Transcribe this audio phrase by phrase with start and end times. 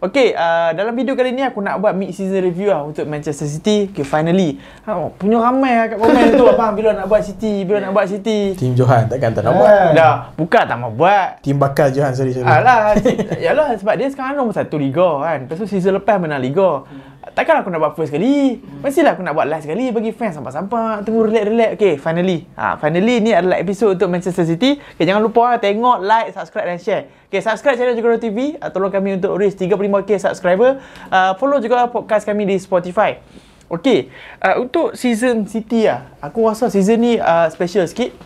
[0.00, 3.92] Okay, uh, dalam video kali ni aku nak buat mid-season review lah untuk Manchester City.
[3.92, 4.56] Okay, finally.
[4.88, 6.44] Ha, punya ramai lah kat komen tu.
[6.56, 7.68] Abang, bila nak buat City?
[7.68, 8.56] Bila nak buat City?
[8.56, 9.58] Tim Johan takkan tak nak Ah.
[9.60, 9.88] buat.
[9.92, 11.44] Dah, bukan tak mau buat.
[11.44, 12.48] Tim bakal Johan sorry sorry.
[12.48, 12.96] Alah,
[13.36, 15.44] yalah sebab dia sekarang nombor satu Liga kan.
[15.44, 16.80] Lepas tu season lepas menang Liga.
[17.20, 18.64] Takkan aku nak buat first kali.
[18.80, 21.76] Mestilah aku nak buat last kali bagi fans sampai-sampai tunggu relax-relax.
[21.76, 22.48] Okay, finally.
[22.56, 24.80] Ha, finally ni adalah episod untuk Manchester City.
[24.96, 27.12] Okay, jangan lupa lah, tengok, like, subscribe dan share.
[27.28, 28.56] Okay, subscribe channel Jogoro TV.
[28.56, 30.80] Uh, tolong kami untuk reach 35k subscriber.
[31.12, 33.20] Uh, follow juga podcast kami di Spotify.
[33.68, 34.08] Okay,
[34.40, 36.08] uh, untuk season City lah.
[36.24, 38.16] Aku rasa season ni uh, special sikit.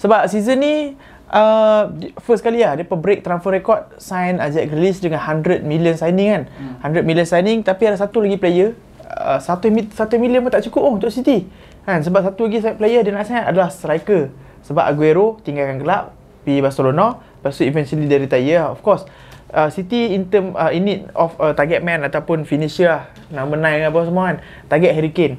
[0.00, 0.96] Sebab season ni
[1.30, 5.94] uh, first kali lah dia break transfer record sign uh, Jack Grealish dengan 100 million
[5.96, 6.42] signing kan.
[6.82, 7.00] Hmm.
[7.00, 8.76] 100 million signing tapi ada satu lagi player
[9.08, 11.48] uh, 1 mi- 1 million pun tak cukup oh untuk City.
[11.84, 14.32] Kan sebab satu lagi player dia nak sign adalah striker.
[14.64, 18.72] Sebab Aguero tinggalkan kelab pergi Barcelona, lepas tu eventually dia retire lah.
[18.72, 19.04] of course.
[19.54, 23.06] Uh, City in term uh, in need of uh, target man ataupun finisher lah.
[23.30, 24.36] Number 9 apa semua kan.
[24.66, 25.36] Target Harry Kane.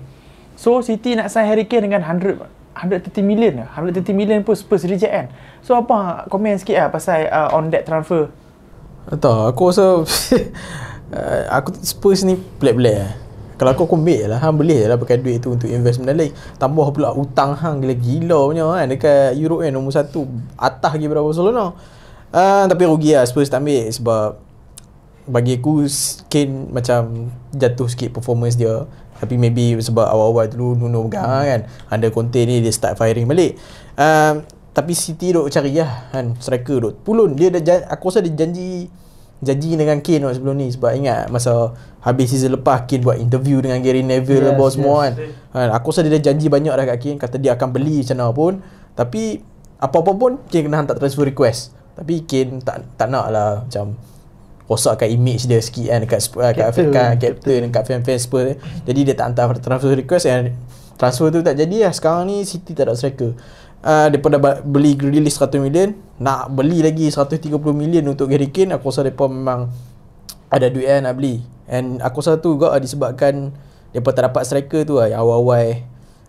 [0.56, 3.68] So City nak sign Harry Kane dengan 100 130 million lah.
[3.80, 5.28] 130 million pun Spurs reject kan.
[5.64, 8.28] So apa komen sikit lah pasal uh, on that transfer.
[9.06, 13.12] Tak, aku rasa uh, aku Spurs ni pelik-pelik lah.
[13.56, 16.36] Kalau aku aku ambil lah, hang boleh lah pakai duit tu untuk invest benda lain.
[16.60, 20.28] Tambah pula hutang hang gila-gila punya kan dekat Europe kan nombor satu
[20.60, 21.72] atas lagi berapa Barcelona.
[22.36, 24.45] Uh, tapi rugi lah Spurs tak ambil sebab
[25.26, 25.90] bagi aku
[26.30, 28.86] Kane macam jatuh sikit performance dia.
[29.16, 33.56] Tapi maybe sebab awal-awal dulu Nuno pegang kan under Conte ni dia start firing balik.
[33.96, 34.44] Um,
[34.76, 36.94] tapi City duk cari lah kan striker duk.
[37.02, 38.92] Pulun dia dah aku rasa dia janji
[39.40, 40.68] janji dengan Kane waktu sebelum ni.
[40.68, 44.96] Sebab ingat masa habis season lepas Kane buat interview dengan Gary Neville yes, Yes, semua
[45.08, 45.14] kan.
[45.56, 47.18] kan aku rasa dia dah janji banyak dah kat Kane.
[47.18, 48.54] Kata dia akan beli macam mana pun.
[49.00, 49.24] Tapi
[49.80, 51.72] apa-apa pun Kane kena hantar transfer request.
[51.96, 53.96] Tapi Kane tak tak nak lah macam
[54.66, 56.90] rosakkan image dia sikit kan dekat Spurs, kat Captain.
[56.90, 58.58] Afrika, captain dekat fan-fan Spurs.
[58.86, 60.58] Jadi dia tak hantar transfer request and
[60.98, 61.94] transfer tu tak jadi lah.
[61.94, 63.38] Sekarang ni City tak ada striker.
[63.86, 68.74] Uh, daripada ba- beli Grealish 100 million nak beli lagi 130 million untuk Harry Kane
[68.74, 69.70] aku rasa mereka memang
[70.50, 73.54] ada duit kan nak beli and aku rasa tu juga disebabkan
[73.94, 75.86] mereka tak dapat striker tu lah yang awal-awal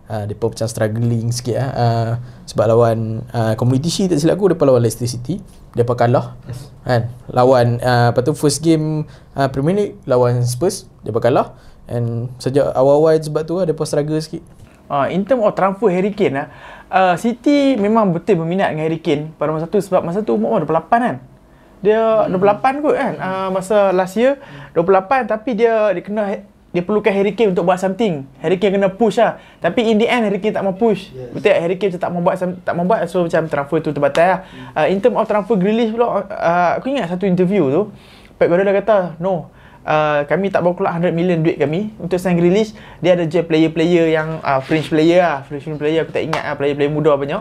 [0.09, 4.63] uh, mereka macam struggling sikit uh, sebab lawan uh, Community Shield tak silap aku mereka
[4.67, 5.39] lawan Leicester City
[5.75, 6.71] mereka kalah yes.
[6.83, 11.47] kan lawan uh, lepas tu first game uh, Premier League lawan Spurs mereka kalah
[11.87, 14.43] and sejak awal-awal sebab tu lah mereka struggle sikit
[14.87, 16.47] Uh, in term of transfer Harry Kane
[16.87, 20.63] uh, City memang betul berminat dengan Harry Kane pada masa tu sebab masa tu umur
[20.63, 21.15] 28 kan.
[21.83, 22.39] Dia hmm.
[22.39, 24.39] 28 kot kan uh, masa last year
[24.71, 26.23] 28 tapi dia dia kena
[26.75, 28.27] dia perlukan Harry Kane untuk buat something.
[28.43, 29.39] Harry Kane kena push lah.
[29.63, 31.09] Tapi in the end Harry Kane tak mau push.
[31.15, 31.31] Yes.
[31.31, 31.59] Betul tak?
[31.63, 34.39] Harry Kane macam tak mau buat tak mau buat so macam transfer tu terbatal lah.
[34.75, 37.81] Uh, in term of transfer Grealish pula uh, aku ingat satu interview tu
[38.35, 39.53] Pep Guardiola kata no
[39.87, 43.39] Uh, kami tak bawa keluar 100 million duit kami untuk sign Grealish dia ada je
[43.39, 47.39] player-player yang uh, fringe player lah fringe player aku tak ingat lah player-player muda banyak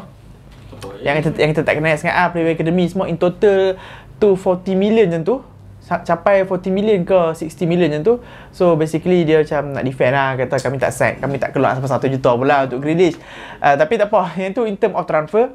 [1.03, 3.75] yang kita, yang kita tak kenal sangat ah player academy semua in total
[4.23, 5.37] tu 40 million macam tu
[5.87, 8.15] capai 40 million ke 60 million macam tu.
[8.51, 10.35] So basically dia macam nak defend lah.
[10.35, 13.15] Kata kami tak sign kami tak keluar sampai 1 juta pula untuk Grealish
[13.63, 14.35] uh, tapi tak apa.
[14.35, 15.55] Yang tu in term of transfer.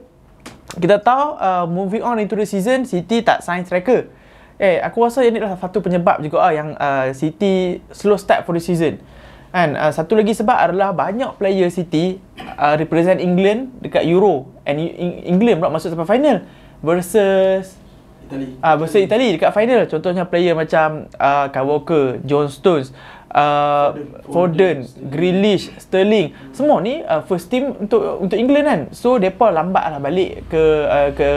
[0.71, 4.07] Kita tahu uh, moving on into the season City tak sign striker.
[4.55, 8.55] Eh aku rasa ini adalah satu penyebab juga ah yang uh, City slow start for
[8.55, 9.03] the season.
[9.51, 9.75] Kan?
[9.75, 12.23] Uh, satu lagi sebab adalah banyak player City
[12.55, 14.47] uh, represent England dekat Euro.
[14.63, 16.47] And Eng- England pula masuk sampai final
[16.79, 17.80] versus
[18.31, 19.83] Italy Ah, versus Itali dekat final.
[19.91, 22.95] Contohnya player macam uh, Kyle Walker, John Stones,
[23.35, 23.91] uh,
[24.31, 26.31] Foden, Grealish, Sterling.
[26.55, 28.81] Semua ni uh, first team untuk untuk England kan.
[28.95, 31.29] So depa lambat lah balik ke uh, ke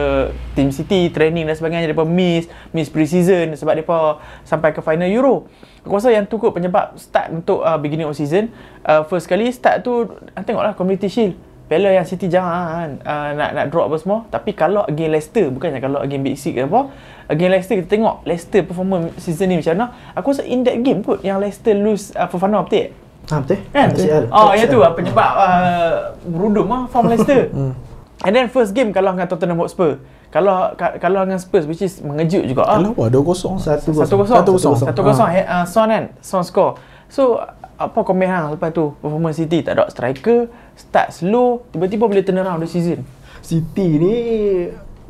[0.54, 1.90] team City training dan sebagainya.
[1.90, 5.50] Depa miss miss pre-season sebab depa sampai ke final Euro.
[5.82, 8.54] Aku rasa yang tu kot penyebab start untuk uh, beginning of season.
[8.86, 11.53] Uh, first kali start tu ah, tengoklah Community Shield.
[11.64, 15.80] Piala yang City jangan uh, nak nak drop apa semua tapi kalau against Leicester bukannya
[15.80, 16.92] kalau against Big Six ke apa
[17.32, 21.00] against Leicester kita tengok Leicester performance season ni macam mana aku rasa in that game
[21.00, 22.92] kot yang Leicester lose uh, Fofana betul?
[23.32, 23.58] Ha betul.
[23.72, 23.88] kan?
[24.28, 25.92] Oh yang tu lah penyebab uh,
[26.28, 27.48] berudum lah form Leicester
[28.28, 29.96] and then first game kalah dengan Tottenham Hotspur
[30.28, 32.82] kalau ka, kalau dengan Spurs which is mengejut juga ah.
[32.82, 34.36] Kalah apa 2-0 Satu Satu kosong.
[34.42, 34.74] Satu kosong.
[34.82, 35.28] Satu kosong.
[35.30, 36.10] He- uh, Son kan?
[36.18, 36.74] Son score.
[37.06, 37.38] So,
[37.78, 38.98] apa komen hang lepas tu?
[38.98, 43.06] Performance City tak ada striker, start slow, tiba-tiba boleh turn around the season.
[43.44, 44.14] City ni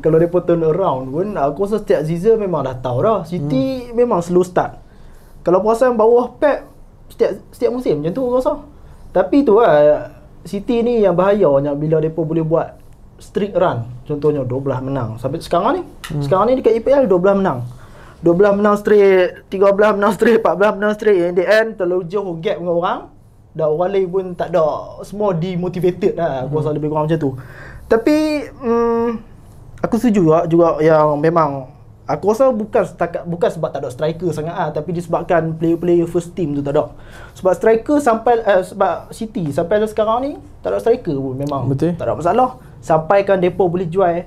[0.03, 3.19] kalau dia turn around pun aku rasa setiap season memang dah tahu dah.
[3.25, 3.97] City hmm.
[3.97, 4.77] memang slow start.
[5.41, 6.67] Kalau perasan bawah Pep
[7.09, 8.53] setiap setiap musim macam tu aku rasa.
[9.15, 10.11] Tapi tu lah
[10.45, 12.77] City ni yang bahayanya bila depa boleh buat
[13.17, 13.87] streak run.
[14.05, 15.17] Contohnya 12 menang.
[15.17, 15.81] Sampai sekarang ni.
[15.81, 16.21] Hmm.
[16.21, 17.65] Sekarang ni dekat EPL 12 menang.
[18.21, 21.29] 12 menang straight, 13 menang straight, 14 menang straight.
[21.29, 22.99] In the end terlalu jauh gap dengan orang.
[23.55, 26.43] Dan orang lain pun tak ada semua demotivated lah.
[26.45, 27.31] Aku rasa lebih kurang macam tu.
[27.87, 29.07] Tapi mm,
[29.79, 31.75] aku setuju juga, juga yang memang
[32.05, 36.37] Aku rasa bukan setakat bukan sebab tak ada striker sangat ah tapi disebabkan player-player first
[36.37, 36.93] team tu tak ada.
[37.33, 40.31] Sebab striker sampai uh, sebab City sampai sekarang ni
[40.61, 41.97] tak ada striker pun memang Betul.
[41.97, 42.61] tak ada masalah.
[42.77, 44.21] Sampaikan depo boleh jual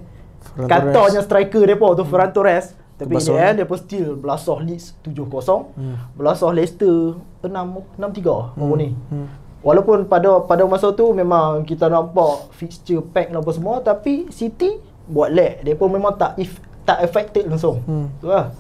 [0.59, 3.47] Ferran katanya striker depo tu Ferran Torres tapi the Barcelona.
[3.47, 5.79] end depo still belasah Leeds 7-0.
[5.79, 5.97] Hmm.
[6.19, 7.15] Belasah Leicester
[7.47, 7.47] 6
[7.95, 8.75] 6-3 hmm.
[8.75, 8.89] ni.
[9.15, 9.27] Hmm.
[9.63, 15.31] Walaupun pada pada masa tu memang kita nampak fixture pack apa semua tapi City buat
[15.31, 15.63] lag.
[15.63, 17.79] Depo memang tak if, tak affected langsung.
[17.87, 18.11] Hmm.
[18.19, 18.51] Tu lah.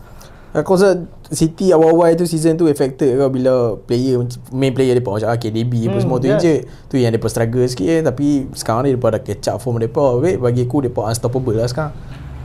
[0.55, 5.29] Aku rasa City awal-awal tu season tu affected kau bila player main player depa macam
[5.29, 6.39] ah, KDB apa Hmm, semua tu yeah.
[6.39, 6.63] injured.
[6.89, 8.01] Tu yang depa struggle sikit eh.
[8.01, 10.17] tapi sekarang ni depa dah catch up form depa.
[10.23, 11.93] Wait, bagi aku depa unstoppable lah sekarang.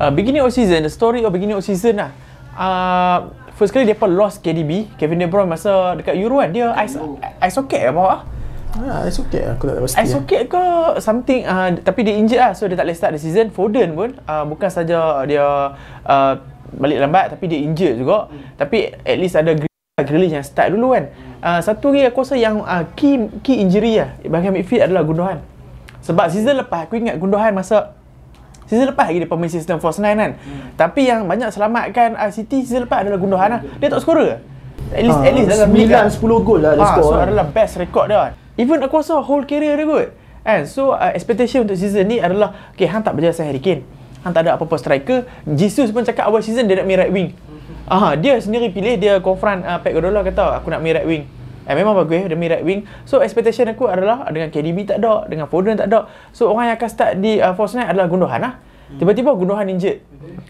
[0.02, 2.12] Uh, beginning of season, the story of beginning of season lah.
[2.58, 6.50] Uh, first kali dia lost KDB, Kevin De Bruyne masa dekat Euro kan.
[6.50, 6.98] Dia ice
[7.42, 8.22] ice socket apa ah?
[8.74, 10.02] Ha, it's okay aku tak pasti.
[10.02, 10.14] Ice eh.
[10.18, 10.64] socket ke
[10.98, 13.54] something uh, tapi dia injured lah so dia tak boleh start the season.
[13.54, 15.46] Foden pun uh, bukan saja dia
[16.10, 16.34] uh,
[16.74, 18.34] balik lambat tapi dia injured juga.
[18.58, 19.54] Tapi at least ada
[20.02, 21.14] Grealish yang start dulu kan.
[21.38, 25.40] Uh, satu lagi aku rasa yang uh, key key injury lah bahagian midfield adalah Gundogan.
[26.02, 27.94] Sebab season lepas aku ingat Gundogan masa
[28.66, 30.32] Season lepas lagi dia pemain sistem Force 9 kan.
[30.36, 30.74] Hmm.
[30.74, 33.62] Tapi yang banyak selamatkan uh, City season lepas adalah Gundogan lah.
[33.78, 34.40] Dia tak skora.
[34.90, 36.06] At least, Ah, at least dalam league kan.
[36.08, 37.06] 9 10 gol lah dia Ah, score.
[37.10, 38.34] so adalah best record dia.
[38.56, 40.08] Even aku rasa whole career dia kot.
[40.44, 43.82] And so uh, expectation untuk season ni adalah okay, hang tak berjaya Harry Kane.
[44.22, 45.24] Hang tak ada apa-apa striker.
[45.46, 47.30] Jesus pun cakap awal season dia nak main right wing.
[47.84, 51.24] Aha, dia sendiri pilih dia confront uh, Pep Guardiola kata aku nak main right wing.
[51.64, 52.82] Eh, memang bagus dia main right wing.
[53.08, 56.12] So expectation aku adalah dengan KDB tak ada, dengan Foden tak ada.
[56.36, 58.54] So orang yang akan start di uh, Force 9 adalah Gundogan lah.
[58.94, 60.04] Tiba-tiba Gundogan injured.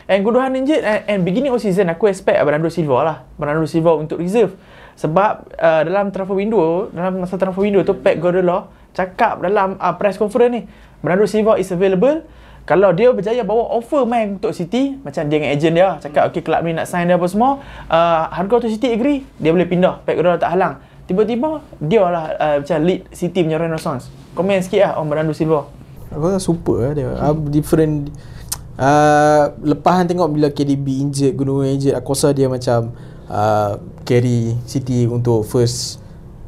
[0.09, 3.17] And Gundogan injured and, and beginning of season aku expect Bernardo Silva lah.
[3.37, 4.57] Bernardo Silva untuk reserve.
[4.97, 9.93] Sebab uh, dalam transfer window, dalam masa transfer window tu Pep Guardiola cakap dalam uh,
[9.97, 10.61] press conference ni,
[11.01, 12.21] Bernardo Silva is available.
[12.63, 16.39] Kalau dia berjaya bawa offer main untuk City, macam dia dengan agent dia, cakap okay
[16.39, 17.59] club ni nak sign dia apa semua,
[17.91, 19.99] uh, harga tu City agree, dia boleh pindah.
[20.07, 20.79] Pep Guardiola tak halang.
[21.03, 24.07] Tiba-tiba dia lah uh, macam lead City punya renaissance.
[24.33, 25.67] Komen sikit lah on Bernardo Silva.
[26.13, 27.09] Aku rasa super lah dia.
[27.11, 28.13] Uh, different
[28.79, 32.95] uh, lepas hang tengok bila KDB injured, Gundogan injured, aku rasa dia macam
[33.27, 36.03] uh, carry City untuk first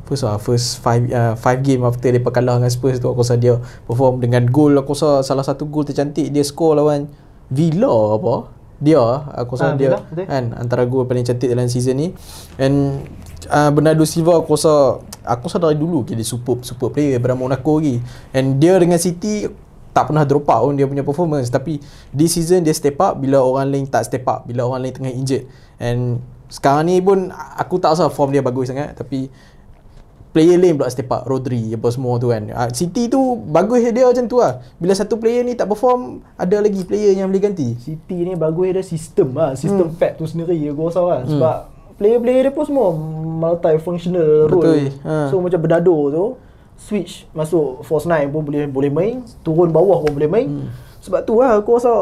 [0.06, 3.42] first ah first five uh, five game after dia kalah dengan Spurs tu aku rasa
[3.42, 3.58] dia
[3.90, 7.10] perform dengan gol aku rasa salah satu gol tercantik dia score lawan
[7.50, 9.00] Villa apa dia
[9.36, 10.28] aku rasa Ah, dia betul.
[10.28, 12.08] kan antara gol paling cantik dalam season ni.
[12.60, 13.08] And
[13.48, 17.80] uh, Bernardo Silva aku rasa aku rasa dari dulu dia superb super player daripada Monaco
[17.80, 18.04] lagi.
[18.36, 19.48] And dia dengan City
[19.96, 21.48] tak pernah drop out pun dia punya performance.
[21.48, 21.80] Tapi
[22.12, 25.14] di season dia step up bila orang lain tak step up bila orang lain tengah
[25.16, 25.48] injured.
[25.80, 26.20] And
[26.52, 28.92] sekarang ni pun aku tak rasa form dia bagus sangat.
[28.92, 29.32] Tapi
[30.36, 34.04] player lain pula step up Rodri apa semua tu kan uh, City tu bagus dia
[34.04, 37.80] macam tu lah bila satu player ni tak perform ada lagi player yang boleh ganti
[37.80, 39.54] City ni bagus dia sistem lah.
[39.54, 39.98] Sistem hmm.
[40.00, 41.24] Pep tu sendiri aku rasa kan.
[41.30, 41.58] Sebab
[41.96, 42.92] player-player dia pun semua
[43.40, 44.64] multi-functional Betul.
[44.64, 44.88] role.
[45.08, 45.16] Ha.
[45.32, 46.26] So macam Bernardo tu
[46.76, 49.16] switch masuk Force 9 pun boleh boleh main,
[49.46, 50.48] turun bawah pun boleh main.
[50.50, 50.68] Hmm.
[51.00, 51.94] Sebab tu lah aku rasa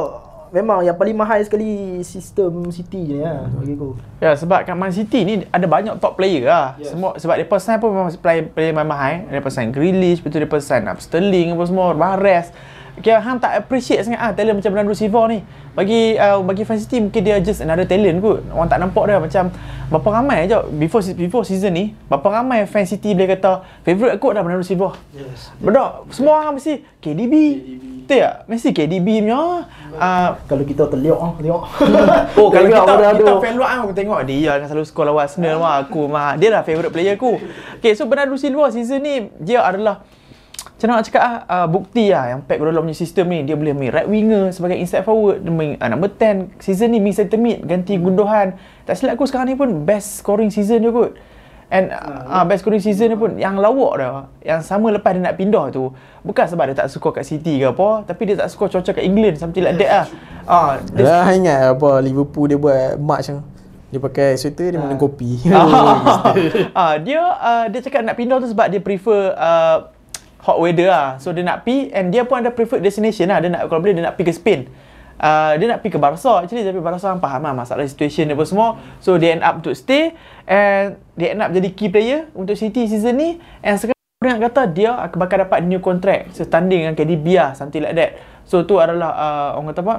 [0.54, 3.98] memang yang paling mahal sekali sistem City ni lah bagi aku.
[4.22, 6.78] Ya sebab kat Man City ni ada banyak top player lah.
[6.78, 6.94] Yes.
[6.94, 9.26] Semua sebab depa sign pun memang player player mahal.
[9.34, 12.54] Depa sign Grealish, betul depa sign up Sterling apa semua, Mahrez.
[13.02, 15.42] Kira hang tak appreciate sangat ah talent macam Bernardo Silva ni.
[15.74, 18.46] Bagi uh, bagi fan City mungkin dia just another talent kot.
[18.54, 19.44] Orang tak nampak dia macam
[19.90, 24.28] berapa ramai je before before season ni, berapa ramai fan City boleh kata favorite aku
[24.30, 24.94] dah Bernardo Silva.
[25.10, 25.50] Yes.
[25.58, 27.34] Bedak, semua orang mesti KDB.
[28.04, 28.36] Betul tak?
[28.52, 29.42] Mesti KDB punya.
[29.96, 31.64] Uh, Kalau kita terliok ah, tengok.
[32.40, 33.24] Oh kalau kita Bernardo.
[33.24, 36.50] kita fan luar aku tengok dia yang selalu skor lawan Arsenal mah aku mah dia
[36.52, 37.40] lah favourite player aku.
[37.80, 40.04] Okay so Bernardo Silva season ni dia adalah
[40.84, 43.56] macam mana nak cakap ah uh, bukti lah yang Pep Guardiola punya sistem ni dia
[43.56, 47.16] boleh main right winger sebagai inside forward dia main uh, number 10 season ni main
[47.16, 48.60] center mid ganti Gundogan.
[48.84, 51.16] Tak silap aku sekarang ni pun best scoring season dia kot.
[51.72, 55.24] And uh, uh, best scoring season dia pun yang lawak dah yang sama lepas dia
[55.24, 55.88] nak pindah tu
[56.20, 59.08] bukan sebab dia tak suka kat City ke apa tapi dia tak suka cuaca kat
[59.08, 60.08] England something like that lah
[60.44, 63.40] ah dia Dah ingat apa Liverpool dia buat match tu.
[63.96, 65.40] Dia pakai sweater dia minum kopi.
[66.76, 69.93] ah, dia uh, dia cakap nak pindah tu sebab dia prefer uh,
[70.44, 71.18] hot weather lah.
[71.24, 73.40] So dia nak pi and dia pun ada preferred destination lah.
[73.40, 74.68] Dia nak kalau boleh dia nak pi ke Spain.
[75.24, 78.36] Uh, dia nak pi ke Barca actually tapi Barca orang faham lah masalah situation dia
[78.36, 78.76] apa semua.
[79.00, 80.12] So dia end up untuk stay
[80.44, 84.62] and dia end up jadi key player untuk City season ni and sekarang orang kata
[84.68, 88.20] dia akan bakal dapat new contract setanding dengan KDB lah something like that.
[88.44, 89.96] So tu adalah uh, orang kata apa?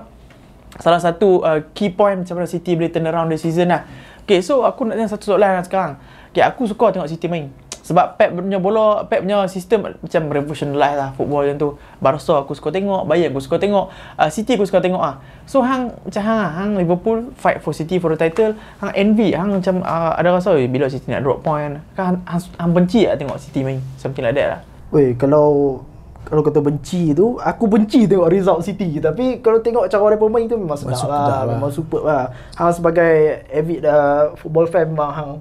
[0.74, 3.86] salah satu uh, key point macam mana City boleh turn around the season lah.
[4.24, 5.92] Okay, so aku nak tanya satu soalan lah sekarang.
[6.32, 7.52] Okay, aku suka tengok City main.
[7.84, 11.70] Sebab Pep punya bola, Pep punya sistem macam revolutionise lah football macam tu.
[12.00, 15.20] Barca aku suka tengok, Bayern aku suka tengok, uh, City aku suka tengok ah.
[15.44, 19.36] So hang macam hang, ah, hang Liverpool fight for City for the title, hang envy,
[19.36, 21.76] hang macam uh, ada rasa bila City nak drop point.
[21.92, 23.84] Kan hang, hang, hang benci lah tengok City main.
[24.00, 24.60] Something like that lah.
[24.88, 25.84] Weh, kalau
[26.24, 28.96] kalau kata benci tu, aku benci tengok result City.
[28.96, 31.44] Tapi kalau tengok cara mereka main tu memang sedap lah.
[31.44, 31.52] lah.
[31.52, 32.32] Memang super lah.
[32.56, 35.32] Hang sebagai avid uh, football fan memang hang,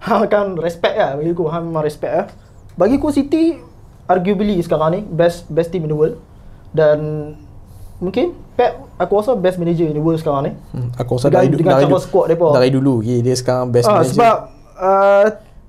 [0.00, 1.14] hang akan respect lah.
[1.14, 2.26] Bagi aku, hang memang respect lah.
[2.74, 3.60] Bagi aku City,
[4.04, 6.16] arguably sekarang ni, best best team in the world.
[6.70, 6.98] Dan
[7.98, 10.52] mungkin Pep, aku rasa best manager in the world sekarang ni.
[10.70, 12.46] Hmm, aku rasa Dengan- dari, dengan dari, cara du- squad mereka.
[12.52, 14.10] dari dulu okay, dia sekarang best Ah, manager.
[14.10, 14.36] sebab
[14.76, 15.26] uh,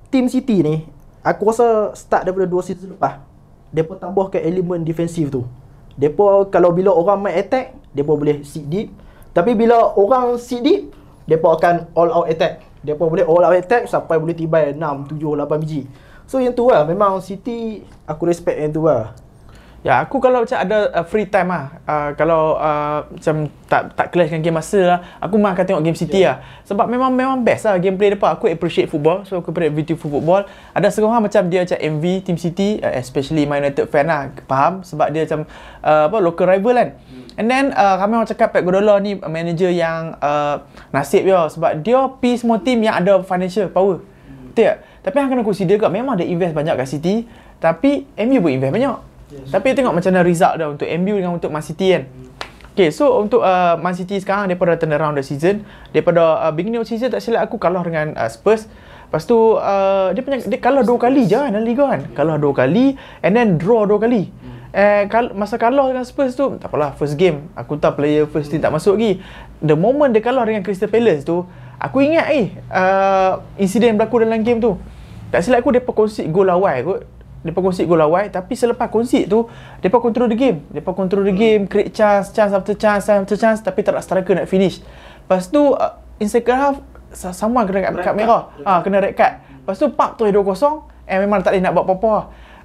[0.07, 0.75] team City ni
[1.21, 3.23] aku rasa start daripada dua season lepas.
[3.69, 5.47] Depa tambahkan elemen defensif tu.
[5.93, 8.91] Depa kalau bila orang main attack, depa boleh sit deep.
[9.31, 10.91] Tapi bila orang sit deep,
[11.23, 12.59] depa akan all out attack.
[12.81, 15.85] Depa boleh all out attack sampai boleh tibai 6, 7, 8 biji.
[16.25, 19.13] So yang tu lah memang City aku respect yang tu lah.
[19.81, 21.81] Ya, aku kalau macam ada uh, free time lah.
[21.89, 25.81] Uh, kalau uh, macam tak tak clash dengan game masa lah, aku memang akan tengok
[25.81, 26.37] game City yeah.
[26.37, 26.69] lah.
[26.69, 28.37] Sebab memang memang best lah gameplay depa.
[28.37, 29.25] Aku appreciate football.
[29.25, 30.45] So aku appreciate beautiful football.
[30.77, 34.29] Ada setengah orang macam dia macam MV team City, uh, especially Man United fan lah.
[34.45, 34.85] Faham?
[34.85, 35.49] Sebab dia macam
[35.81, 36.89] uh, apa local rival kan.
[37.39, 40.61] And then uh, kami orang cakap Pep Guardiola ni manager yang uh,
[40.91, 44.03] nasib dia sebab dia pi semua team yang ada financial power.
[44.51, 44.77] Betul tak?
[45.01, 47.25] Tapi yang kena consider kat memang dia invest banyak kat City,
[47.57, 48.95] tapi MU pun invest banyak.
[49.31, 49.47] Yes.
[49.49, 52.03] Tapi tengok macam mana result dia untuk MU dengan untuk Man City kan.
[52.71, 55.63] Okay, so untuk uh, Man City sekarang daripada turn around the season,
[55.95, 58.67] daripada uh, beginning of season tak silap aku kalah dengan uh, Spurs.
[59.11, 62.01] Lepas tu uh, dia punya dia kalah dua kali je kan dalam liga kan.
[62.15, 64.31] Kalah dua kali and then draw dua kali.
[64.71, 68.47] Eh kal- masa kalah dengan Spurs tu tak apalah first game aku tahu player first
[68.47, 69.19] team tak masuk lagi.
[69.59, 71.43] The moment dia kalah dengan Crystal Palace tu,
[71.75, 74.79] aku ingat eh uh, insiden berlaku dalam game tu.
[75.27, 76.99] Tak silap aku depa concede gol awal kot.
[77.43, 79.43] Depa concede gol awal tapi selepas concede tu
[79.83, 80.63] depa control the game.
[80.67, 83.99] Depa control the game, create chance, chance after chance, chance after chance tapi tak ada
[83.99, 84.79] striker nak finish.
[85.27, 86.75] Lepas tu uh, in second half
[87.11, 88.55] sa- someone kena red card merah.
[88.63, 89.35] Ah kena red card.
[89.61, 90.39] Lepas tu park tu 2-0
[91.05, 92.15] eh memang tak boleh nak buat apa-apa.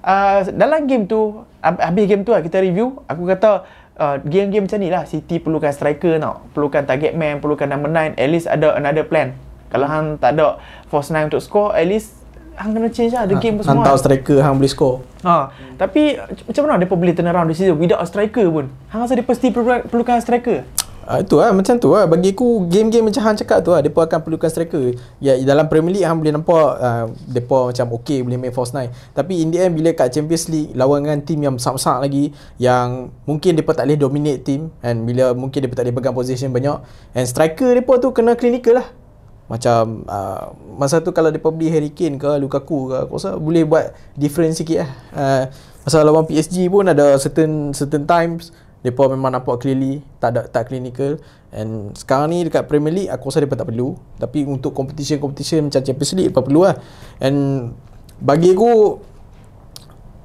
[0.06, 3.66] Uh, dalam game tu hab- habis game tu lah kita review aku kata
[3.98, 8.14] uh, game-game macam ni lah City perlukan striker tau perlukan target man perlukan number 9
[8.14, 9.34] at least ada another plan
[9.66, 12.22] kalau hang tak ada force 9 untuk score at least
[12.56, 14.96] hang kena change lah the game pun semua Hantar striker hang boleh score.
[15.26, 18.70] Ha, tapi macam mana dia boleh turn around the season without a striker pun?
[18.88, 20.64] Hang rasa pasti perlu, perlukan striker?
[21.06, 22.10] Ah, itu lah macam tu lah.
[22.10, 24.90] Bagi aku game-game macam hang cakap tu lah depa akan perlukan striker.
[25.22, 28.90] Ya dalam Premier League hang boleh nampak uh, depa macam okey boleh main false nine.
[29.14, 33.14] Tapi in the end bila kat Champions League lawan dengan team yang besar-besar lagi yang
[33.22, 36.74] mungkin depa tak boleh dominate team and bila mungkin depa tak boleh pegang position banyak
[37.14, 38.90] and striker depa tu kena clinical lah.
[39.46, 43.62] Macam uh, masa tu kalau depa beli Harry Kane ke Lukaku ke aku rasa boleh
[43.62, 44.90] buat difference sikit lah.
[45.14, 45.42] Uh,
[45.86, 48.50] masa lawan PSG pun ada certain certain times
[48.86, 51.18] Depa memang nampak clearly tak ada tak clinical.
[51.50, 53.98] And sekarang ni dekat Premier League aku rasa depa tak perlu.
[54.22, 56.78] Tapi untuk competition-competition macam Champions League depa perlu lah.
[57.18, 57.74] And
[58.22, 59.02] bagi aku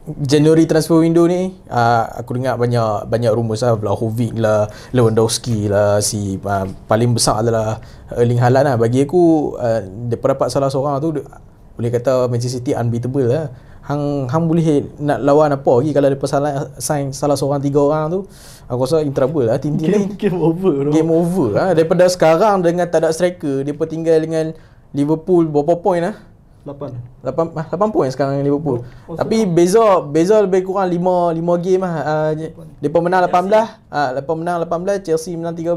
[0.02, 3.74] January transfer window ni uh, aku dengar banyak banyak rumours lah.
[3.78, 7.82] Vlahovic lah Lewandowski lah si uh, paling besar adalah
[8.14, 8.76] Erling Haaland lah.
[8.78, 11.18] Bagi aku uh, depa dapat salah seorang tu
[11.74, 13.50] boleh kata Manchester City unbeatable lah
[13.82, 18.14] hang hang boleh nak lawan apa lagi kalau depa salah sign salah seorang tiga orang
[18.14, 18.20] tu
[18.70, 20.92] aku rasa in trouble lah tim-tim Game, game over tu.
[20.94, 24.54] game over lah daripada sekarang dengan tak ada striker depa tinggal dengan
[24.94, 26.16] Liverpool berapa point lah
[26.62, 27.26] 8.
[27.26, 28.86] 8 ah, 8 point sekarang dengan Liverpool.
[29.10, 31.96] Oh, Tapi beza beza lebih kurang 5 5 game lah.
[32.06, 32.32] Uh,
[32.78, 35.74] depa menang 18, ah depa menang 18, Chelsea menang 13,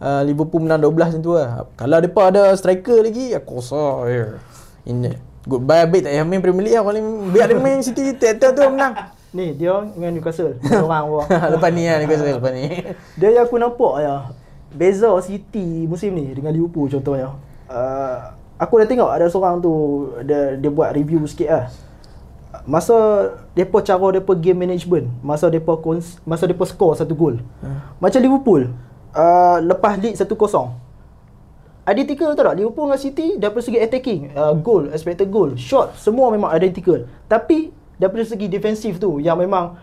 [0.00, 1.68] uh, Liverpool menang 12 macam tu lah.
[1.76, 4.40] Kalau depa ada striker lagi aku rasa yeah.
[4.88, 8.40] ini goodbye baik tak payah main Premier League lah paling biar dia main City tiap
[8.40, 8.94] tu menang.
[9.36, 10.56] Ni dia dengan Newcastle.
[10.62, 11.26] Orang bawah.
[11.58, 12.70] lepas ni lah Newcastle lepas ni.
[13.18, 14.30] Dia yang aku nampak ya.
[14.70, 17.34] Beza City musim ni dengan Liverpool contohnya.
[17.66, 18.30] Uh,
[18.62, 21.66] aku dah tengok ada seorang tu dia dia buat review sikit lah.
[22.62, 22.94] Masa
[23.58, 25.74] depa cara depa game management, masa depa
[26.22, 27.42] masa depa score satu gol.
[27.98, 28.70] Macam Liverpool
[29.18, 30.30] uh, lepas lead 1-0.
[31.84, 32.56] Identical tahu tak?
[32.56, 37.04] Liverpool dengan City daripada segi attacking, uh, goal, expected goal, shot, semua memang identical.
[37.28, 37.68] Tapi
[38.00, 39.76] daripada segi defensif tu yang memang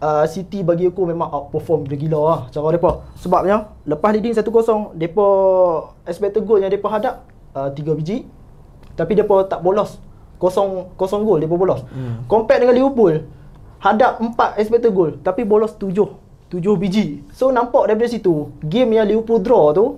[0.00, 3.04] uh, City bagi aku memang outperform gila lah cara depa.
[3.20, 5.26] Sebabnya lepas leading 1-0, depa
[6.08, 8.24] expected goal yang depa hadap uh, 3 biji.
[8.96, 10.00] Tapi depa tak bolos.
[10.40, 11.84] Kosong kosong gol depa bolos.
[11.92, 12.24] Hmm.
[12.32, 13.28] Compare dengan Liverpool,
[13.84, 15.92] hadap 4 expected goal tapi bolos 7.
[15.92, 17.24] 7 7 biji.
[17.32, 19.96] So nampak daripada situ, game yang Liverpool draw tu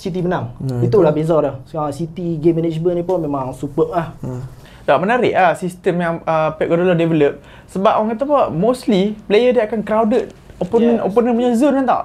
[0.00, 0.56] City menang.
[0.56, 1.60] Hmm, Itulah beza dia.
[1.68, 4.16] Sekarang City game management ni pun memang superb lah.
[4.24, 4.40] Hmm.
[4.88, 7.38] Tak menarik ah sistem yang uh, Pep Guardiola develop
[7.70, 11.06] sebab orang kata apa mostly player dia akan crowded opponent Yes.
[11.06, 12.02] opponent punya zone kan tak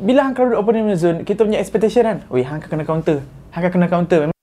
[0.00, 3.16] bila hang crowded opponent punya zone kita punya expectation kan weh hang akan kena counter
[3.52, 4.38] hang akan kena counter memang,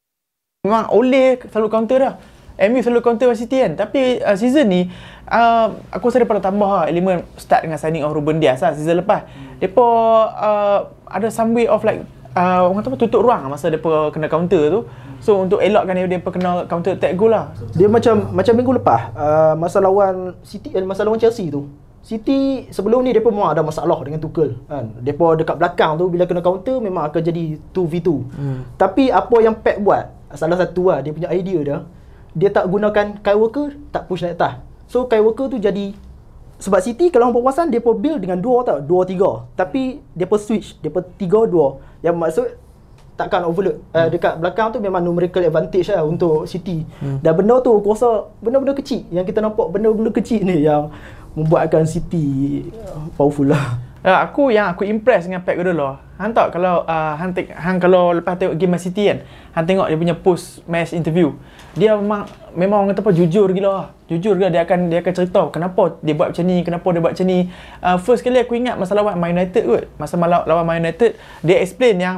[0.61, 2.13] memang oleh selalu counter dah
[2.59, 4.81] MU selalu counter Man City kan tapi uh, season ni
[5.25, 9.01] uh, aku rasa daripada tambah lah elemen start dengan signing of Ruben Dias lah season
[9.01, 9.63] lepas hmm.
[9.63, 9.87] depa
[10.37, 10.79] uh,
[11.09, 14.63] ada some way of like uh, orang kata apa tutup ruang masa depa kena counter
[14.69, 14.79] tu
[15.19, 19.01] so untuk elakkan dia depa kena counter attack goal lah Dia macam macam minggu lepas
[19.15, 21.69] uh, masa lawan City eh, masa lawan Chelsea tu.
[21.99, 24.97] City sebelum ni depa memang ada masalah dengan Tuchel kan.
[25.03, 28.09] Depa dekat belakang tu bila kena counter memang akan jadi 2v2.
[28.33, 28.59] Hmm.
[28.79, 31.77] Tapi apa yang Pep buat salah satu lah dia punya idea dia
[32.33, 34.63] dia tak gunakan Kyle Walker tak push naik atas.
[34.87, 35.91] So Kyle Walker tu jadi
[36.59, 39.47] sebab City kalau orang berpuasan depa build dengan dua tau, dua tiga.
[39.55, 41.79] Tapi depa switch, depa tiga dua.
[42.03, 42.47] Yang maksud
[43.15, 43.79] takkan overload.
[43.95, 46.83] Uh, dekat belakang tu memang numerical advantage lah untuk City.
[46.99, 47.23] Hmm.
[47.23, 50.91] Dan benda tu aku rasa benda-benda kecil yang kita nampak benda-benda kecil ni yang
[51.31, 52.67] membuatkan City
[53.15, 53.79] powerful lah.
[53.99, 55.99] Uh, aku yang aku impress dengan Pep Guardiola.
[56.15, 59.65] Hang tahu kalau uh, hang, te- hang kalau lepas tengok game Man City kan, hang
[59.67, 61.35] tengok dia punya post match interview.
[61.75, 63.87] Dia memang memang orang kata apa jujur gila lah.
[64.07, 67.13] Jujur gila dia akan dia akan cerita kenapa dia buat macam ni, kenapa dia buat
[67.15, 67.39] macam ni.
[67.83, 69.83] Uh, first kali aku ingat masa lawan Man United kot.
[69.99, 72.15] Masa lawan lawan Man United, dia explain yang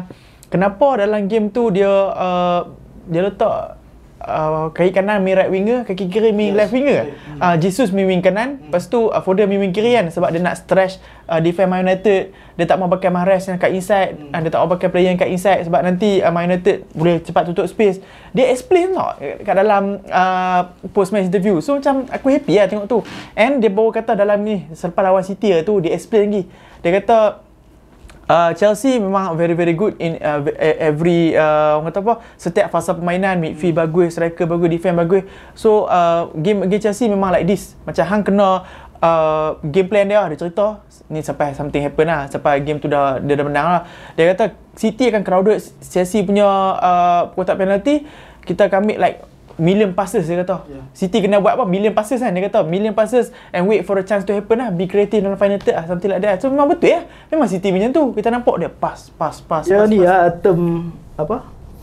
[0.53, 2.69] kenapa dalam game tu dia uh,
[3.09, 3.80] dia letak
[4.23, 6.57] uh, kaki kanan main right winger, kaki kiri main yes.
[6.57, 7.01] left winger.
[7.41, 8.69] Uh, Jesus main wing kanan, hmm.
[8.69, 11.83] lepas tu uh, Foden main wing kiri kan sebab dia nak stretch uh, defend Man
[11.83, 12.31] United.
[12.57, 14.31] Dia tak mau pakai Mahrez yang kat inside, hmm.
[14.31, 17.19] uh, dia tak mau pakai player yang kat inside sebab nanti uh, Man United boleh
[17.25, 17.99] cepat tutup space.
[18.31, 20.61] Dia explain tau kat dalam uh,
[20.95, 21.59] post match interview.
[21.59, 22.99] So macam aku happy lah tengok tu.
[23.35, 26.43] And dia baru kata dalam ni selepas lawan City tu dia explain lagi.
[26.81, 27.17] Dia kata
[28.31, 30.39] Uh, Chelsea memang very very good in uh,
[30.79, 32.13] every uh, orang kata apa?
[32.39, 35.27] Setiap fasa permainan midfield bagus striker bagus defense bagus.
[35.51, 37.75] So uh, game against Chelsea memang like this.
[37.83, 38.63] Macam hang kena
[39.03, 40.79] uh, game plan dia dia cerita
[41.11, 42.31] ni sampai something happen lah.
[42.31, 43.81] Sampai game tu dah dia dah menang lah.
[44.15, 45.59] Dia kata City akan crowded.
[45.83, 46.47] Chelsea punya
[46.79, 48.07] uh, kotak penalty
[48.47, 50.63] kita akan make like million passes dia kata.
[50.67, 50.85] Yeah.
[50.91, 51.65] City kena buat apa?
[51.67, 52.63] Million passes kan dia kata.
[52.67, 54.69] Million passes and wait for a chance to happen lah.
[54.69, 55.85] Be creative dalam final third lah.
[55.87, 56.39] Something like that.
[56.39, 57.01] So memang betul ya.
[57.27, 58.03] Memang City macam tu.
[58.15, 59.65] Kita nampak dia pass, pass, pass.
[59.67, 60.07] Ya pass, ni pass.
[60.07, 60.61] lah term
[61.17, 61.37] apa?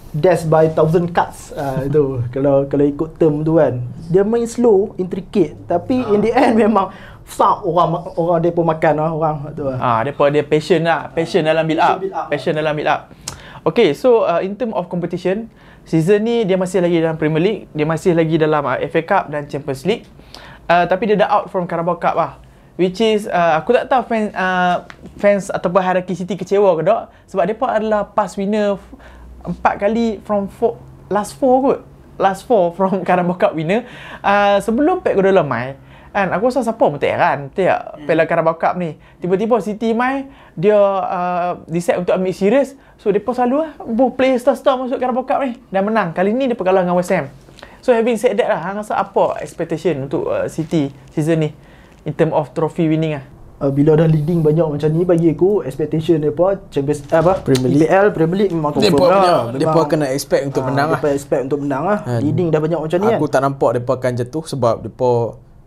[0.08, 3.76] Death by thousand cuts uh, itu kalau kalau ikut term tu kan
[4.08, 6.88] dia main slow intricate tapi in the end memang
[7.28, 9.76] sap orang orang pun makan lah orang tu lah.
[9.76, 11.12] Ah, dia dia passion lah.
[11.12, 12.00] Passion dalam build up.
[12.00, 12.26] build up.
[12.32, 13.12] Passion dalam build up.
[13.68, 15.52] Okay, so uh, in term of competition,
[15.88, 19.24] season ni dia masih lagi dalam Premier League, dia masih lagi dalam uh, FA Cup
[19.32, 20.04] dan Champions League.
[20.68, 22.36] Uh, tapi dia dah out from Carabao Cup lah.
[22.76, 24.86] Which is uh, aku tak tahu fans uh,
[25.18, 28.78] fans ataupun hierarchy City kecewa ke tak sebab depa adalah past winner
[29.42, 30.78] empat kali from four,
[31.10, 31.80] last four kot.
[32.20, 33.82] Last four from Carabao Cup winner.
[34.22, 35.74] Uh, sebelum Pep Guardiola main,
[36.18, 38.04] kan aku rasa siapa pun tak heran betul tak hmm.
[38.08, 43.30] Piala Carabao Cup ni tiba-tiba City main dia uh, decide untuk ambil serius so depa
[43.30, 46.82] selalu lah both player star-star masuk Carabao Cup ni dan menang kali ni dia kalah
[46.82, 47.30] dengan West Ham
[47.78, 51.50] so having said that lah hang rasa apa expectation untuk uh, City season ni
[52.02, 53.24] in term of trophy winning lah
[53.58, 57.42] Uh, bila dah leading banyak macam ni bagi aku expectation dia apa Champions eh, apa
[57.42, 57.82] Premier League.
[57.82, 59.42] EPL Premier League memang Depa confirm punya, lah.
[59.50, 61.00] depa kena expect untuk Ah, menang lah.
[61.02, 61.98] Depa expect untuk menang lah.
[62.06, 62.22] Kan.
[62.22, 63.32] Leading dah banyak macam ni Aku kan.
[63.34, 65.10] tak nampak depa akan jatuh sebab depa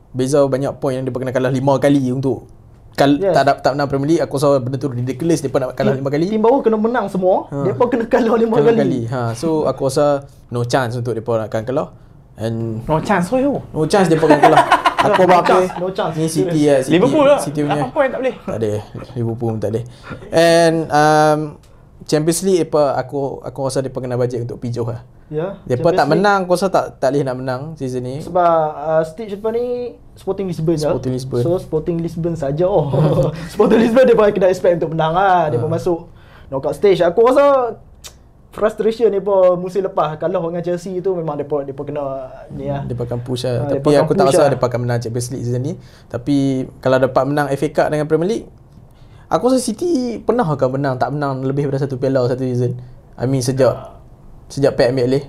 [0.09, 2.47] beza banyak point yang depa kena kalah 5 kali untuk
[2.91, 3.31] kal Yes.
[3.33, 6.25] tak tak menang Premier League aku rasa benda tu ridiculous depa nak kalah 5 kali.
[6.27, 7.47] Tim bawah kena menang semua.
[7.49, 7.63] Ha.
[7.63, 8.77] Depa kena kalah lima Lima kali.
[8.77, 9.01] kali.
[9.07, 11.87] Ha so aku rasa no chance untuk depa nak akan kalah.
[12.35, 14.63] And no chance oh no chance depa akan kalah.
[15.01, 16.13] Aku No apa no chance.
[16.13, 16.93] Ni City ya, City.
[16.93, 17.89] Liverpool lah City punya.
[17.89, 18.71] 8 point tak boleh Tak ada
[19.17, 19.81] Liverpool pun tak ada
[20.29, 21.39] And um,
[22.05, 25.01] Champions League depa aku aku rasa depa kena bajet untuk pijuh lah.
[25.31, 25.55] Ya.
[25.63, 28.19] Depa tak menang aku rasa tak tak boleh nak menang season ni.
[28.19, 30.83] Sebab uh, stage depan ni Sporting Lisbon je.
[30.83, 31.39] Sporting Lisbon.
[31.39, 32.67] So Sporting Lisbon saja.
[32.67, 32.91] Oh.
[33.55, 35.47] Sporting Lisbon dia kena expect untuk menang lah.
[35.47, 35.67] Ha.
[35.71, 36.11] masuk
[36.51, 36.99] knockout stage.
[36.99, 37.79] Aku rasa
[38.51, 42.03] frustration pun musim lepas kalau dengan Chelsea tu memang depa depa kena
[42.51, 42.83] ni lah.
[42.83, 43.71] Depa akan push lah.
[43.71, 44.51] Ha, Tapi depa aku tak rasa lah.
[44.51, 45.73] depa akan menang Champions League season ni.
[46.11, 48.47] Tapi kalau dapat menang FA Cup dengan Premier League,
[49.31, 52.75] aku rasa City pernah akan menang tak menang lebih daripada satu piala satu season.
[53.15, 54.00] I mean sejak
[54.51, 55.23] sejak Pep ambil alih.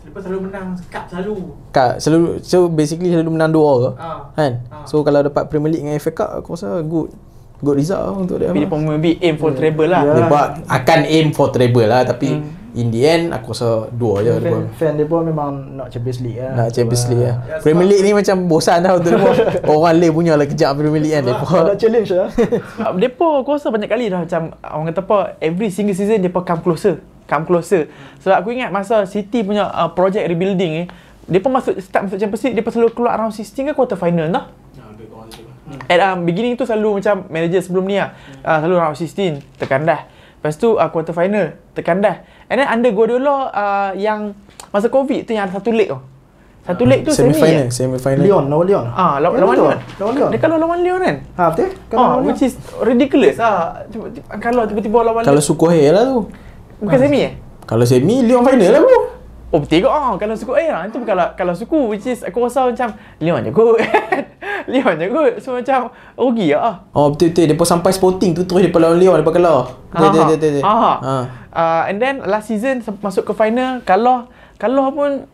[0.00, 1.34] Lepas selalu menang cup selalu
[1.68, 3.90] Kak, selalu so basically selalu menang dua ke?
[3.94, 4.20] Ah.
[4.32, 4.52] Kan?
[4.66, 4.82] Ah.
[4.82, 7.12] So kalau dapat Premier League dengan FA Cup aku rasa good
[7.58, 8.48] good result lah untuk dia.
[8.48, 10.14] tapi dia pun maybe aim for treble lah Ya.
[10.16, 12.56] Dia akan aim for treble lah tapi Hmm.
[12.70, 16.20] In the end aku rasa dua je fan, dia fan dia pun memang nak Champions
[16.20, 16.52] League lah.
[16.54, 17.36] nak Champions League lah.
[17.42, 19.30] Ya, Premier League ni macam bosan dah untuk depa.
[19.72, 21.74] Orang lain punya lah kejap Premier League kan Nak depa.
[21.74, 22.28] challenge lah.
[22.84, 26.40] Uh, Depa aku rasa banyak kali dah macam orang kata apa every single season depa
[26.40, 27.86] come closer, come closer.
[28.18, 30.84] Sebab aku ingat masa City punya uh, project rebuilding ni,
[31.22, 34.48] depa masuk start masuk Champions League depa selalu keluar round 16 ke quarter final dah.
[35.84, 39.84] At um, beginning tu selalu macam manager sebelum ni lah uh, Selalu round 16 Tekan
[39.84, 44.32] dah Lepas tu uh, quarter final Tekan dah And then under Guardiola uh, Yang
[44.68, 46.00] Masa covid tu yang ada satu leg tu
[46.64, 47.68] Satu leg tu semi final, eh?
[47.68, 48.20] semi final.
[48.20, 48.84] Leon, lawan Leon.
[48.88, 49.56] Ah, law- Ya, lawan.
[49.56, 49.78] Leon.
[49.96, 50.30] Lawan Leon.
[50.32, 51.16] Dia kalau lawan Leon kan?
[51.32, 51.64] Ha, betul?
[51.64, 52.24] Ah, lawan Leon.
[52.26, 53.84] which is ridiculous ah.
[54.36, 55.48] Kalau tiba-tiba lawan Kalau Leon.
[55.48, 56.28] suku air lah tu.
[56.78, 57.32] Bukan semi eh?
[57.64, 58.98] Kalau semi Leon final lah bro.
[59.48, 59.88] Oh betul ke?
[59.88, 60.84] Ah, kalau suku eh lah.
[60.84, 63.80] Itu kalau kalau suku which is aku rasa macam Leon je kot.
[64.72, 65.32] Leon je kot.
[65.40, 66.60] So macam rugi lah.
[66.62, 66.74] ah.
[66.92, 69.72] Oh betul betul depa sampai Sporting tu terus depa lawan Leon depa kalah.
[69.90, 70.50] Betul betul betul.
[70.60, 70.64] betul.
[70.64, 70.92] Aha.
[71.00, 71.14] Ha.
[71.48, 74.28] Uh, and then last season se- masuk ke final kalau
[74.60, 75.24] kalau pun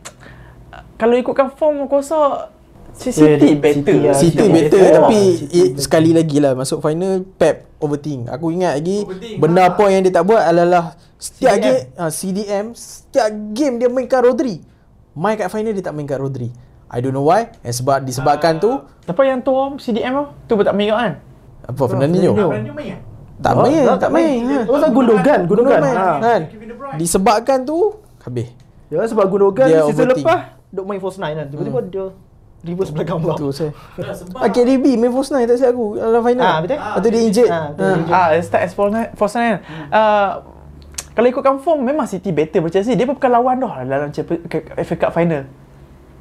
[0.94, 2.48] kalau ikutkan form aku rasa
[2.94, 3.74] City dia- better.
[3.76, 4.14] City lah.
[4.14, 4.94] City City better better.
[5.00, 8.26] tapi eh, sekali lagi lah masuk final Pep overthink.
[8.28, 9.68] Aku ingat lagi Overthink, benda ha.
[9.68, 10.84] apa yang dia tak buat adalah
[11.16, 11.62] setiap CDM.
[11.64, 14.62] game uh, CDM setiap game dia mainkan Rodri.
[15.12, 16.50] Main kat final dia tak mainkan Rodri.
[16.86, 17.50] I don't know why.
[17.60, 21.12] And sebab disebabkan tu Tapi yang tu CDM tu tu pun tak main kan?
[21.64, 22.70] apa Fernandinho Fernandinho.
[22.70, 22.96] main
[23.34, 24.40] tak Oh, main, tak tak main.
[24.40, 24.40] main.
[24.46, 24.60] Ha.
[24.62, 25.80] Oh, pasal Gundogan, Gundogan.
[25.82, 26.08] Ha.
[26.22, 26.40] kan.
[26.94, 28.48] Disebabkan tu habis.
[28.86, 31.46] Ya sebab Gundogan Dia season lepas duk main false nine kan.
[31.48, 32.04] Tiba-tiba dia
[32.64, 33.36] reverse belakang pula.
[33.36, 33.70] Tu saya.
[34.34, 36.44] Ah, KDB main first night tak silap aku dalam final.
[36.44, 36.76] Ah, betul.
[36.80, 37.50] Lepas tu dia injured.
[37.52, 38.28] Ah, betul, Ah.
[38.32, 39.60] Ah, start as false nine.
[39.92, 40.30] Uh,
[41.14, 42.98] kalau ikutkan form memang City better daripada Chelsea.
[42.98, 44.08] Dia pun bukan lawan dah dalam
[44.80, 45.46] FA Cup final.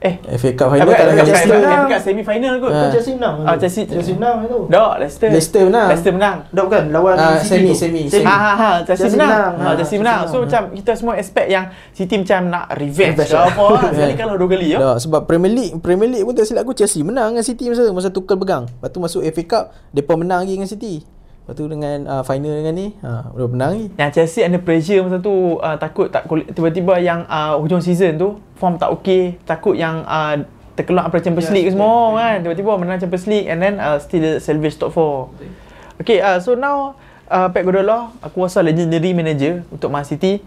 [0.04, 1.48] Eh, FA Cup final tak ada bukan, Leicester.
[1.48, 1.86] FA menang.
[1.88, 2.68] Cup semi final kot.
[2.68, 2.76] Ah.
[2.76, 3.36] Kan Chelsea menang.
[3.42, 4.60] Ah, Chelsea- Chelsea menang itu.
[4.68, 5.30] Dah, Leicester.
[5.32, 5.88] Leicester menang.
[5.88, 6.38] Leicester menang.
[6.46, 7.76] Dah bukan lawan Ah, City semi, tu.
[7.78, 8.26] semi, Semi.
[8.26, 9.52] Ha ha ha, Chelsea, Chelsea menang.
[9.56, 10.20] Ha, Chelsea menang.
[10.26, 13.48] So macam kita semua expect yang City macam nak revenge lah.
[13.48, 13.66] apa.
[13.96, 14.78] Sekali kalau dua kali ya.
[14.94, 17.94] Sebab Premier League Premier League pun tak silap aku Chelsea menang dengan City masa tu,
[17.94, 18.64] masa Tuchel pegang.
[18.68, 21.13] Lepas tu masuk FA Cup depa menang lagi dengan City.
[21.44, 23.86] Lepas tu dengan uh, final dengan ni, ha, udah menang lagi.
[24.00, 26.24] Yang Chelsea under pressure masa tu uh, takut tak
[26.56, 30.40] tiba-tiba yang uh, hujung season tu form tak okey, takut yang uh,
[30.80, 32.48] terkeluar daripada Champions League ke semua kan.
[32.48, 36.00] Tiba-tiba menang Champions League and then uh, still salvage top 4.
[36.00, 36.96] Okay, uh, so now
[37.28, 40.40] uh, Pep Guardiola aku rasa legendary manager untuk Man City.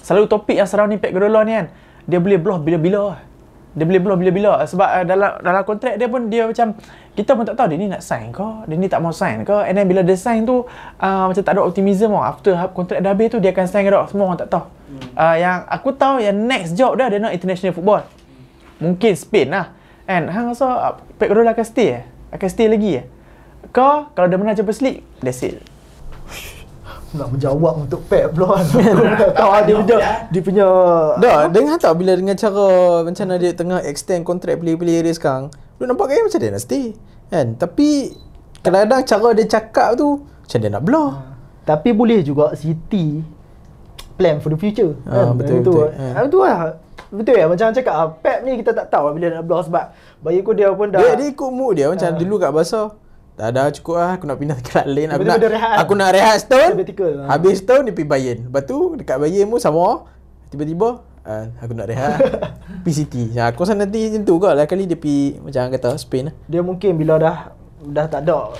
[0.00, 1.66] Selalu topik yang surrounding Pep Guardiola ni kan,
[2.08, 3.20] dia boleh blow bila-bila.
[3.76, 6.72] Dia boleh blow bila-bila sebab uh, dalam dalam kontrak dia pun dia macam
[7.12, 9.56] kita pun tak tahu dia ni nak sign ke, dia ni tak mau sign ke.
[9.68, 10.64] And then bila dia sign tu
[10.98, 12.24] uh, macam tak ada optimism tau.
[12.24, 14.64] After ha- kontrak dah habis tu dia akan sign ke tak semua orang tak tahu.
[15.12, 18.02] Uh, yang aku tahu yang next job dia dia nak international football.
[18.80, 19.74] Mungkin Spain lah.
[20.08, 20.32] Kan?
[20.32, 22.02] Hang rasa uh, Pep Guardiola akan stay eh?
[22.32, 23.04] Akan stay lagi eh?
[23.68, 25.60] Ke kalau dia menang Champions League, that's it.
[27.08, 28.64] Nak menjawab untuk Pep pula kan.
[28.68, 29.96] Aku tak tahu dia punya
[30.28, 30.66] dia punya
[31.16, 32.66] Dah, dengar tak bila dengan cara
[33.00, 35.48] macam mana dia tengah extend kontrak player-player dia sekarang.
[35.76, 36.92] Lu nampak kan macam dia nak stay.
[37.28, 37.54] Kan?
[37.54, 38.12] Tapi
[38.60, 41.08] kadang-kadang cara dia cakap tu macam dia nak blow.
[41.62, 43.24] Tapi boleh juga City
[44.14, 44.98] plan for the future.
[45.04, 45.38] Ah, kan?
[45.38, 45.88] betul, Itu, betul.
[45.94, 46.24] ah, Ah.
[46.24, 46.58] Itu lah.
[47.08, 49.84] Betul ya macam cakap ah, Pep ni kita tak tahu bila nak blow sebab
[50.20, 52.16] bagi aku dia pun dah Dia, dia ikut mood dia macam Ah.
[52.16, 52.82] dulu kat Barca.
[53.38, 55.14] Tak ada cukup lah aku nak pindah ke lain.
[55.14, 55.76] Aku nak rehat.
[55.78, 56.74] aku nak rehat setahun.
[56.74, 57.12] Sabbatical.
[57.22, 57.38] Ah.
[57.38, 58.38] Habis setahun dia pergi Bayern.
[58.50, 60.10] Lepas tu dekat Bayern pun sama.
[60.50, 62.18] Tiba-tiba ah, aku nak rehat.
[62.84, 63.38] PCT.
[63.38, 66.34] Ya, aku rasa nanti macam tu kot lah kali dia pergi macam kata Spain lah.
[66.50, 68.58] dia mungkin bila dah dah tak ada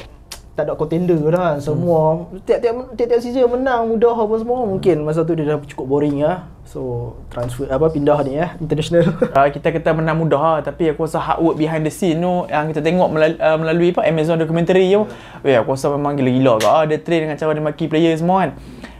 [0.59, 2.42] tak ada contender dah kan semua Hmm.
[2.42, 6.51] tiap-tiap tiap-tiap season menang mudah apa semua mungkin masa tu dia dah cukup boring lah.
[6.66, 9.07] So transfer apa pindah ni ya international.
[9.33, 12.44] Uh, kita kata menang mudah lah, tapi aku rasa hard work behind the scene tu
[12.51, 15.07] yang kita tengok melalui, uh, melalui apa Amazon documentary tu.
[15.47, 18.37] Weh aku rasa memang gila-gila ke ah, dia train dengan cara dia maki player semua
[18.42, 18.51] kan.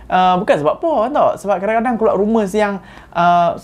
[0.09, 1.29] Uh, bukan sebab apa tau.
[1.43, 2.81] Sebab kadang-kadang keluar rumours yang
[3.13, 3.59] uh,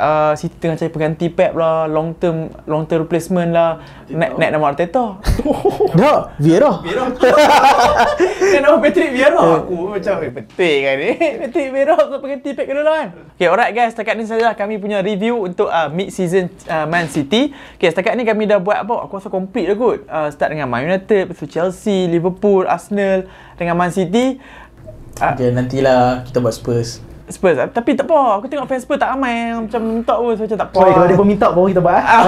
[0.00, 4.50] uh, City tengah cari pengganti Pep lah Long term long term replacement lah Naik, naik
[4.54, 5.18] nama Arteta.
[5.98, 6.78] Dah, Vieira.
[6.78, 9.42] Kan nama Patrick Vieira.
[9.66, 11.10] Aku macam eh, Betul kan ni
[11.42, 13.08] Patrick Vieira Untuk pengganti Pep Guardiola kan?
[13.34, 17.50] Okay alright guys Setakat ni saja kami punya review Untuk uh, mid-season uh, Man City.
[17.80, 19.08] Okay setakat ni kami dah buat apa?
[19.08, 20.06] Aku rasa complete dah kot.
[20.06, 23.26] Uh, Start dengan Man United Lepas tu Chelsea Liverpool Arsenal
[23.58, 24.38] Dengan Man City.
[25.18, 27.00] Uh, Okay, nantilah kita buat Spurs.
[27.30, 30.32] Spurs uh, Tapi tak apa Aku tengok fans Spurs tak ramai yang Macam minta pun
[30.34, 32.22] so, Macam tak apa Sorry kalau dia pun minta baru kita buat ah.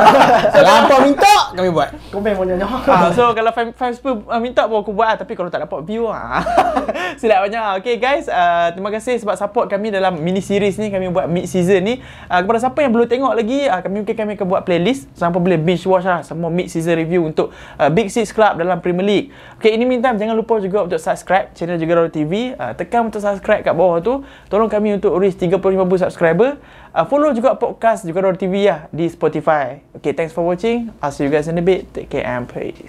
[0.63, 1.35] Lampau minta.
[1.55, 1.89] kami buat.
[2.13, 2.67] Komen mau nyonya.
[2.69, 5.17] Ah, so kalau fan, fans pun uh, minta pun aku buat lah.
[5.17, 6.45] Tapi kalau tak dapat view ah.
[7.21, 7.83] Silap banyak.
[7.83, 11.49] Okay guys, uh, terima kasih sebab support kami dalam mini series ni kami buat mid
[11.49, 11.95] season ni.
[12.29, 15.41] Uh, kepada siapa yang belum tengok lagi, uh, kami mungkin kami akan buat playlist sampai
[15.41, 19.07] boleh binge watch lah semua mid season review untuk uh, Big Six Club dalam Premier
[19.07, 19.29] League.
[19.59, 22.55] Okay, ini meantime jangan lupa juga untuk subscribe channel Juga TV.
[22.55, 24.23] Uh, tekan untuk subscribe kat bawah tu.
[24.47, 26.57] Tolong kami untuk reach 35,000 subscriber.
[26.95, 29.83] Uh, follow juga podcast Juga TV lah di Spotify.
[29.99, 30.95] Okay, thanks for watching.
[31.03, 31.91] I'll see you guys in a bit.
[31.91, 32.81] Take care and peace.